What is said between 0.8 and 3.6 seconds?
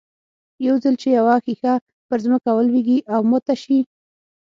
ځل چې يوه ښيښه پر ځمکه ولوېږي او ماته